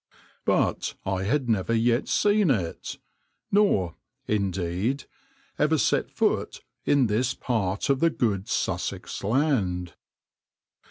[0.45, 2.97] But I had never yet seen it,
[3.51, 5.03] nor, indeed,
[5.59, 9.93] ever set foot in this part of the good Sussex land.